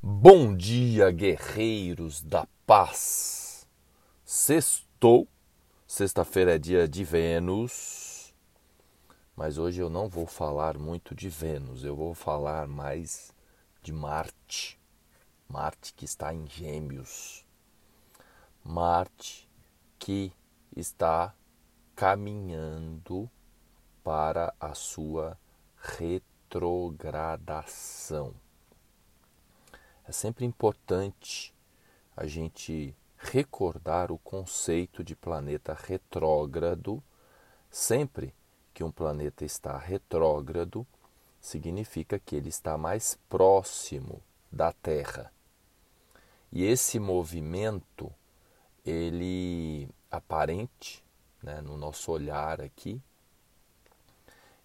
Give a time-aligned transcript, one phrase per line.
[0.00, 3.66] Bom dia, guerreiros da paz.
[4.24, 5.26] Sextou,
[5.88, 8.32] sexta-feira é dia de Vênus,
[9.34, 13.34] mas hoje eu não vou falar muito de Vênus, eu vou falar mais
[13.82, 14.78] de Marte.
[15.48, 17.44] Marte que está em Gêmeos.
[18.62, 19.50] Marte
[19.98, 20.32] que
[20.76, 21.34] está
[21.96, 23.28] caminhando
[24.04, 25.36] para a sua
[25.76, 28.32] retrogradação
[30.08, 31.54] é sempre importante
[32.16, 37.02] a gente recordar o conceito de planeta retrógrado.
[37.70, 38.34] Sempre
[38.72, 40.86] que um planeta está retrógrado,
[41.38, 45.30] significa que ele está mais próximo da Terra.
[46.50, 48.10] E esse movimento,
[48.86, 51.04] ele aparente,
[51.42, 52.98] né, no nosso olhar aqui,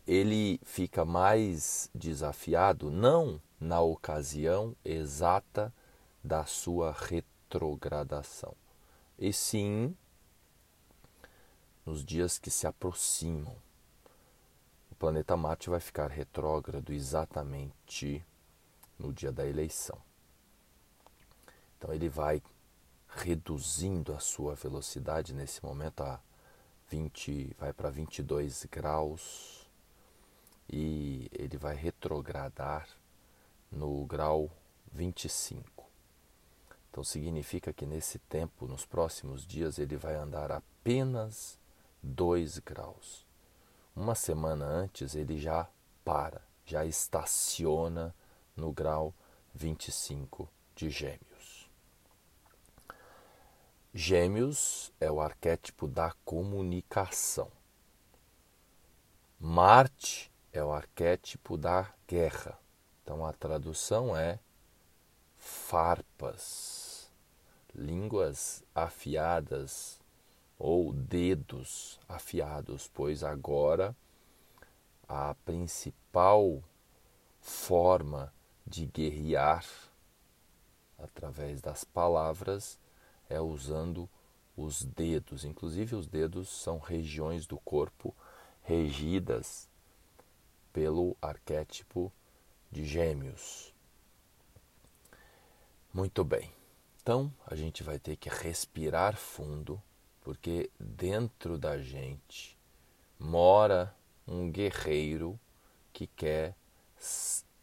[0.07, 5.73] ele fica mais desafiado não na ocasião exata
[6.21, 8.53] da sua retrogradação,
[9.17, 9.95] e sim
[11.85, 13.55] nos dias que se aproximam.
[14.91, 18.23] O planeta Marte vai ficar retrógrado exatamente
[18.99, 19.97] no dia da eleição.
[21.77, 22.43] Então ele vai
[23.07, 26.19] reduzindo a sua velocidade nesse momento a
[26.89, 29.69] 20, vai para 22 graus
[30.69, 32.87] e ele vai retrogradar
[33.73, 34.49] no grau
[34.91, 35.83] 25.
[36.89, 41.57] Então significa que nesse tempo, nos próximos dias, ele vai andar apenas
[42.01, 43.25] 2 graus.
[43.95, 45.67] Uma semana antes ele já
[46.05, 48.13] para, já estaciona
[48.55, 49.13] no grau
[49.53, 51.69] 25 de Gêmeos.
[53.93, 57.51] Gêmeos é o arquétipo da comunicação.
[59.39, 62.62] Marte é o arquétipo da guerra.
[63.03, 64.39] Então a tradução é
[65.37, 67.09] farpas,
[67.75, 69.99] línguas afiadas
[70.57, 73.95] ou dedos afiados, pois agora
[75.07, 76.63] a principal
[77.41, 78.33] forma
[78.65, 79.65] de guerrear
[80.97, 82.79] através das palavras
[83.29, 84.09] é usando
[84.55, 85.43] os dedos.
[85.43, 88.15] Inclusive, os dedos são regiões do corpo
[88.61, 89.67] regidas
[90.71, 92.11] pelo arquétipo
[92.73, 93.71] de Gêmeos.
[95.93, 96.51] Muito bem.
[97.01, 99.81] Então, a gente vai ter que respirar fundo,
[100.21, 102.57] porque dentro da gente
[103.19, 103.95] mora
[104.27, 105.39] um guerreiro
[105.93, 106.55] que quer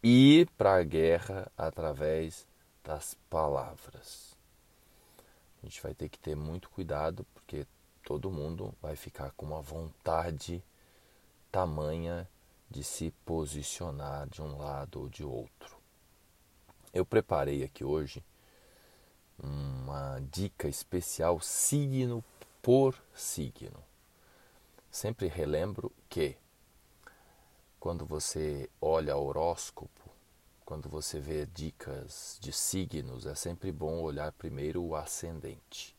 [0.01, 2.47] ir para a guerra através
[2.81, 4.33] das palavras.
[5.61, 7.67] A gente vai ter que ter muito cuidado, porque
[8.05, 10.63] todo mundo vai ficar com uma vontade
[11.51, 12.27] tamanha
[12.71, 15.77] de se posicionar de um lado ou de outro.
[16.93, 18.23] Eu preparei aqui hoje
[19.37, 22.23] uma dica especial signo
[22.61, 23.83] por signo.
[24.89, 26.37] Sempre relembro que
[27.79, 30.09] quando você olha horóscopo,
[30.63, 35.95] quando você vê dicas de signos, é sempre bom olhar primeiro o ascendente.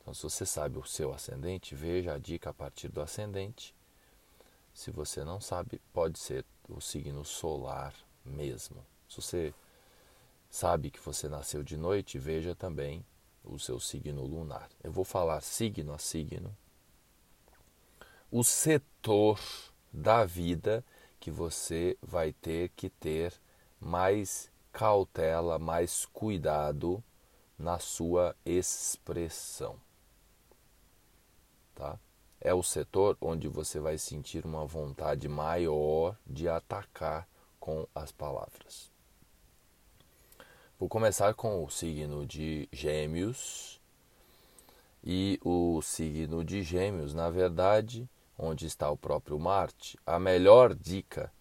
[0.00, 3.74] Então, se você sabe o seu ascendente, veja a dica a partir do ascendente
[4.76, 8.84] se você não sabe, pode ser o signo solar mesmo.
[9.08, 9.54] Se você
[10.50, 13.02] sabe que você nasceu de noite, veja também
[13.42, 14.68] o seu signo lunar.
[14.84, 16.54] Eu vou falar signo a signo.
[18.30, 19.40] O setor
[19.90, 20.84] da vida
[21.18, 23.32] que você vai ter que ter
[23.80, 27.02] mais cautela, mais cuidado
[27.58, 29.80] na sua expressão.
[31.74, 31.98] Tá?
[32.46, 37.26] É o setor onde você vai sentir uma vontade maior de atacar
[37.58, 38.88] com as palavras.
[40.78, 43.80] Vou começar com o signo de Gêmeos.
[45.02, 48.08] E o signo de Gêmeos, na verdade,
[48.38, 51.32] onde está o próprio Marte, a melhor dica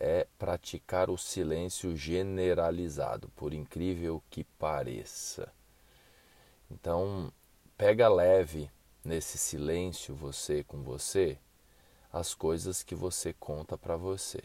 [0.00, 5.52] é praticar o silêncio generalizado, por incrível que pareça.
[6.68, 7.32] Então,
[7.76, 8.68] pega leve
[9.04, 11.38] nesse silêncio você com você
[12.12, 14.42] as coisas que você conta para você.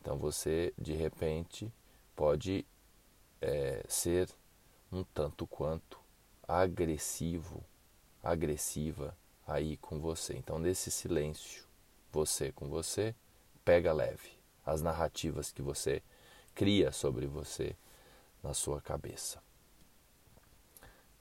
[0.00, 1.72] Então você de repente
[2.14, 2.66] pode
[3.40, 4.28] é, ser
[4.92, 5.98] um tanto quanto
[6.46, 7.64] agressivo,
[8.22, 9.16] agressiva
[9.46, 10.34] aí com você.
[10.34, 11.64] Então nesse silêncio,
[12.12, 13.14] você com você,
[13.64, 16.02] pega leve as narrativas que você
[16.54, 17.74] cria sobre você
[18.42, 19.42] na sua cabeça.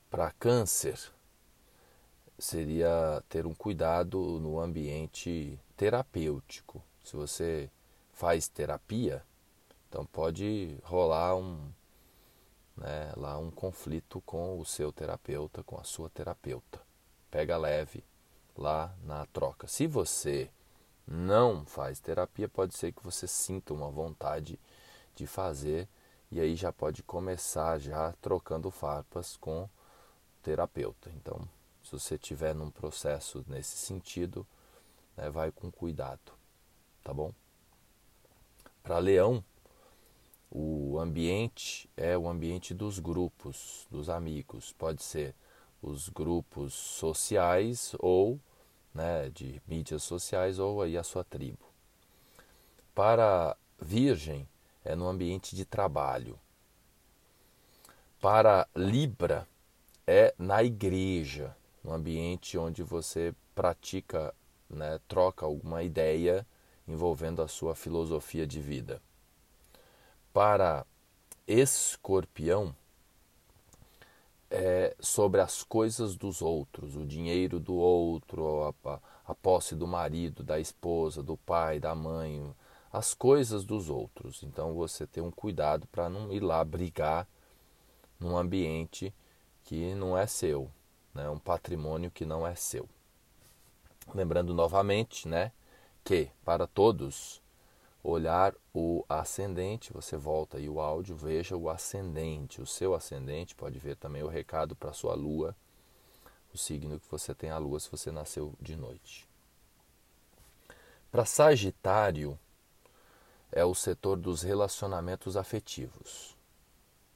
[0.10, 1.00] Para câncer,
[2.38, 6.84] seria ter um cuidado no ambiente terapêutico.
[7.04, 7.70] Se você
[8.14, 9.24] faz terapia,
[9.90, 11.72] então pode rolar um,
[12.76, 16.82] né, lá um conflito com o seu terapeuta, com a sua terapeuta.
[17.32, 18.04] Pega leve
[18.56, 19.68] lá na troca.
[19.68, 20.50] Se você
[21.08, 24.60] não faz terapia, pode ser que você sinta uma vontade
[25.16, 25.88] de fazer
[26.30, 29.70] e aí já pode começar já trocando farpas com o
[30.44, 31.10] terapeuta.
[31.16, 31.48] Então,
[31.88, 34.46] se você estiver num processo nesse sentido,
[35.16, 36.34] né, vai com cuidado,
[37.02, 37.32] tá bom?
[38.84, 39.42] Para Leão,
[40.52, 44.74] o ambiente é o ambiente dos grupos, dos amigos.
[44.74, 45.34] Pode ser
[45.82, 48.38] os grupos sociais ou
[48.94, 51.66] né, de mídias sociais ou aí a sua tribo.
[52.94, 54.46] Para Virgem
[54.84, 56.38] é no ambiente de trabalho.
[58.20, 59.48] Para Libra
[60.06, 61.56] é na igreja,
[61.88, 64.36] no ambiente onde você pratica,
[64.70, 66.46] né, troca alguma ideia
[66.86, 69.02] envolvendo a sua filosofia de vida.
[70.34, 70.86] Para
[71.48, 72.76] Escorpião
[74.52, 80.44] é, sobre as coisas dos outros, o dinheiro do outro, a, a posse do marido,
[80.44, 82.54] da esposa, do pai, da mãe,
[82.92, 84.44] as coisas dos outros.
[84.44, 87.26] Então você tem um cuidado para não ir lá brigar
[88.20, 89.14] num ambiente
[89.64, 90.70] que não é seu,
[91.18, 91.30] né?
[91.30, 92.88] um patrimônio que não é seu.
[94.14, 95.52] Lembrando novamente né,
[96.04, 97.42] que para todos
[98.02, 103.78] olhar o ascendente, você volta aí o áudio, veja o ascendente, o seu ascendente, pode
[103.80, 105.54] ver também o recado para sua lua,
[106.54, 109.28] o signo que você tem a lua se você nasceu de noite.
[111.12, 112.40] Para Sagitário
[113.52, 116.38] é o setor dos relacionamentos afetivos.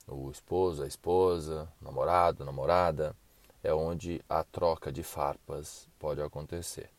[0.07, 3.15] O esposo, a esposa, namorado, namorada,
[3.63, 6.90] é onde a troca de farpas pode acontecer.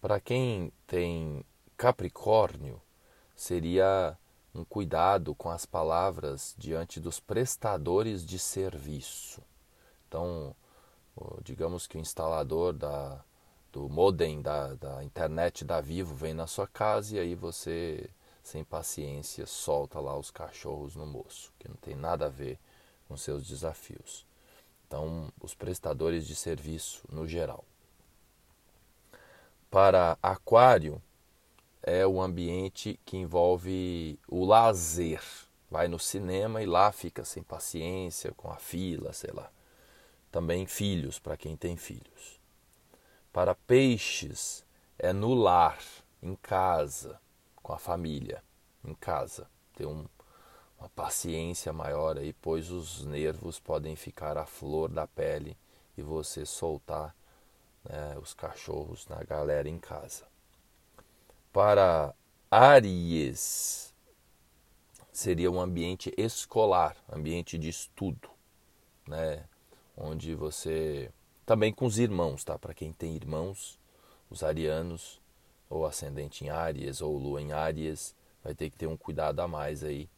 [0.00, 1.44] Para quem tem
[1.76, 2.80] Capricórnio
[3.34, 4.16] seria
[4.54, 9.42] um cuidado com as palavras diante dos prestadores de serviço.
[10.06, 10.54] Então,
[11.42, 13.24] digamos que o instalador da,
[13.72, 18.10] do modem da, da internet da Vivo vem na sua casa e aí você,
[18.42, 22.58] sem paciência, solta lá os cachorros no moço, que não tem nada a ver
[23.08, 24.26] com seus desafios.
[24.92, 27.64] Então, os prestadores de serviço no geral.
[29.70, 31.00] Para Aquário,
[31.82, 35.22] é o ambiente que envolve o lazer.
[35.70, 39.50] Vai no cinema e lá fica sem paciência, com a fila, sei lá.
[40.30, 42.38] Também filhos, para quem tem filhos.
[43.32, 44.62] Para peixes,
[44.98, 45.82] é no lar,
[46.22, 47.18] em casa,
[47.62, 48.44] com a família,
[48.84, 49.48] em casa.
[49.74, 50.04] Tem um,
[50.82, 55.56] uma paciência maior aí, pois os nervos podem ficar à flor da pele
[55.96, 57.14] e você soltar
[57.88, 60.26] né, os cachorros na galera em casa
[61.52, 62.14] para
[62.50, 63.94] Aries
[65.12, 68.30] seria um ambiente escolar, ambiente de estudo,
[69.06, 69.44] né?
[69.96, 71.10] Onde você
[71.44, 72.58] também com os irmãos, tá?
[72.58, 73.78] Para quem tem irmãos,
[74.30, 75.20] os arianos
[75.68, 79.46] ou ascendente em Áries ou lua em Áries, vai ter que ter um cuidado a
[79.46, 80.08] mais aí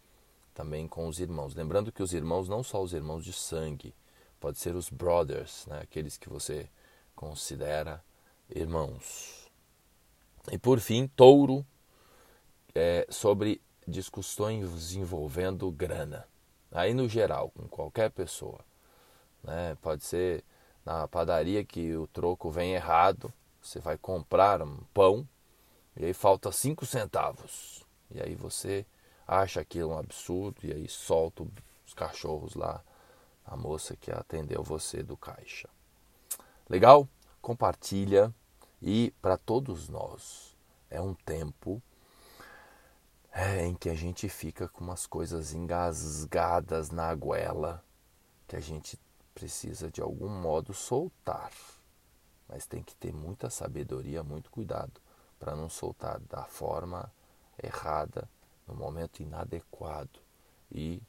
[0.54, 1.54] também com os irmãos.
[1.54, 3.94] Lembrando que os irmãos não só os irmãos de sangue,
[4.40, 5.80] pode ser os brothers, né?
[5.80, 6.68] Aqueles que você
[7.14, 8.02] considera
[8.48, 9.50] irmãos.
[10.50, 11.66] E por fim, touro,
[12.74, 16.26] é, sobre discussões envolvendo grana.
[16.70, 18.60] Aí no geral, com qualquer pessoa.
[19.42, 19.76] Né?
[19.80, 20.44] Pode ser
[20.84, 25.26] na padaria que o troco vem errado, você vai comprar um pão
[25.96, 27.84] e aí falta cinco centavos.
[28.10, 28.84] E aí você
[29.26, 31.46] acha aquilo um absurdo e aí solta
[31.86, 32.82] os cachorros lá,
[33.44, 35.68] a moça que atendeu você do caixa.
[36.68, 37.08] Legal?
[37.40, 38.34] Compartilha
[38.80, 40.56] e para todos nós
[40.90, 41.82] é um tempo
[43.32, 47.84] é, em que a gente fica com umas coisas engasgadas na goela
[48.46, 48.98] que a gente
[49.34, 51.50] precisa de algum modo soltar.
[52.48, 55.00] Mas tem que ter muita sabedoria, muito cuidado
[55.38, 57.12] para não soltar da forma
[57.60, 58.28] errada,
[58.66, 60.20] no momento inadequado
[60.70, 61.02] e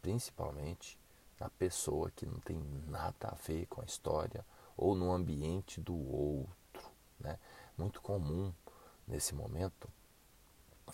[0.00, 0.98] principalmente
[1.38, 4.44] na pessoa que não tem nada a ver com a história
[4.76, 6.90] ou no ambiente do outro.
[7.18, 7.38] Né?
[7.76, 8.52] Muito comum
[9.06, 9.88] nesse momento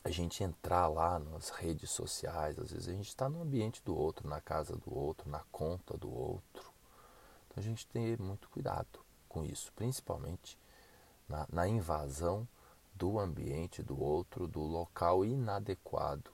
[0.04, 3.96] a gente entrar lá nas redes sociais, às vezes a gente está no ambiente do
[3.96, 6.72] outro, na casa do outro, na conta do outro.
[7.46, 10.58] Então a gente tem muito cuidado com isso, principalmente
[11.28, 12.46] na, na invasão
[12.98, 16.32] do ambiente do outro, do local inadequado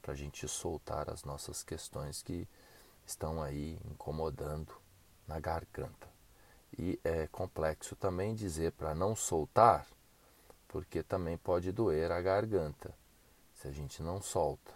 [0.00, 2.46] para a gente soltar as nossas questões que
[3.04, 4.72] estão aí incomodando
[5.26, 6.08] na garganta.
[6.78, 9.86] E é complexo também dizer para não soltar,
[10.68, 12.94] porque também pode doer a garganta
[13.54, 14.72] se a gente não solta,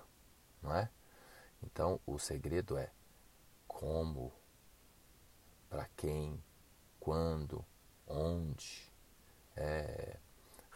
[0.61, 0.91] não é?
[1.63, 2.91] Então o segredo é
[3.67, 4.33] como,
[5.69, 6.43] para quem,
[6.99, 7.65] quando,
[8.09, 8.89] onde.
[9.55, 10.17] É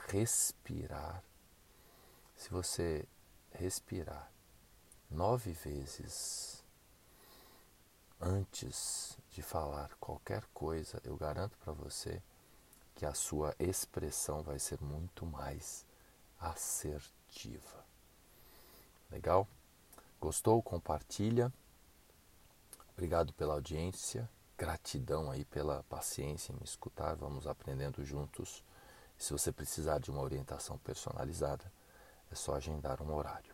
[0.08, 1.22] respirar.
[2.36, 3.06] Se você
[3.52, 4.30] respirar
[5.10, 6.64] nove vezes
[8.20, 12.22] antes de falar qualquer coisa, eu garanto para você
[12.94, 15.84] que a sua expressão vai ser muito mais
[16.38, 17.84] assertiva.
[19.10, 19.46] Legal?
[20.20, 20.62] Gostou?
[20.62, 21.52] Compartilha.
[22.92, 24.28] Obrigado pela audiência.
[24.56, 27.16] Gratidão aí pela paciência em me escutar.
[27.16, 28.62] Vamos aprendendo juntos.
[29.22, 31.72] Se você precisar de uma orientação personalizada,
[32.28, 33.51] é só agendar um horário.